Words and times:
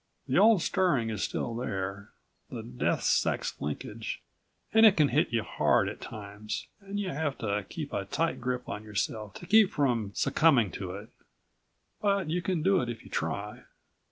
The 0.27 0.39
old 0.39 0.63
stirring 0.63 1.11
is 1.11 1.21
still 1.21 1.55
there, 1.55 2.09
the 2.49 2.63
death 2.63 3.03
sex 3.03 3.53
linkage, 3.61 4.23
and 4.73 4.83
it 4.83 4.97
can 4.97 5.09
hit 5.09 5.29
you 5.31 5.43
hard 5.43 5.87
at 5.87 6.01
times 6.01 6.65
and 6.79 6.99
you 6.99 7.09
have 7.11 7.37
to 7.37 7.63
keep 7.69 7.93
a 7.93 8.05
tight 8.05 8.41
grip 8.41 8.67
on 8.67 8.83
yourself 8.83 9.35
to 9.35 9.45
keep 9.45 9.69
from 9.71 10.09
succumbing 10.15 10.71
to 10.71 10.93
it. 10.95 11.09
But 12.01 12.31
you 12.31 12.41
can 12.41 12.63
do 12.63 12.81
it 12.81 12.89
if 12.89 13.03
you 13.03 13.11
try. 13.11 13.65